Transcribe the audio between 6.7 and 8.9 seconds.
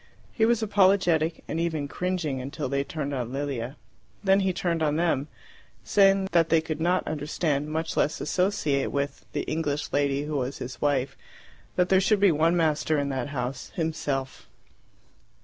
not understand, much less associate